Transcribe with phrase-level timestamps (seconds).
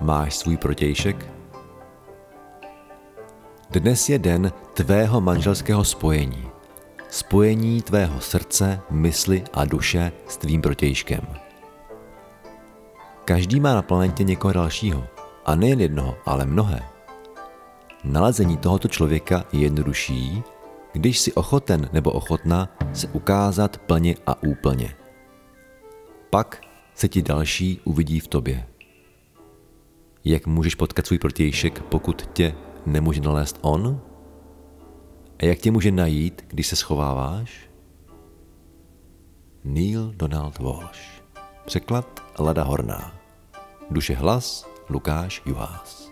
[0.00, 1.30] Máš svůj protějšek?
[3.70, 6.48] Dnes je den tvého manželského spojení.
[7.08, 11.26] Spojení tvého srdce, mysli a duše s tvým protějškem.
[13.24, 15.06] Každý má na planetě někoho dalšího.
[15.44, 16.82] A nejen jednoho, ale mnohé.
[18.04, 20.42] Nalezení tohoto člověka je jednodušší,
[20.92, 24.94] když si ochoten nebo ochotná se ukázat plně a úplně.
[26.30, 26.60] Pak
[26.94, 28.66] se ti další uvidí v tobě.
[30.24, 32.54] Jak můžeš potkat svůj protějšek, pokud tě
[32.86, 34.00] nemůže nalézt on?
[35.38, 37.70] A jak tě může najít, když se schováváš?
[39.64, 41.22] Neil Donald Walsh
[41.66, 43.20] Překlad Lada Horná
[43.90, 46.10] Duše hlas Lukáš Juhás